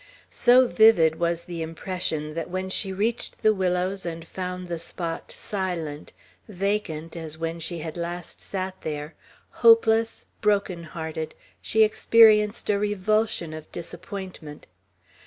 [0.31, 5.31] So vivid was the impression, that when she reached the willows and found the spot
[5.31, 6.11] silent,
[6.47, 9.13] vacant, as when she had last sat there,
[9.61, 14.65] hopeless, broken hearted, she experienced a revulsion of disappointment.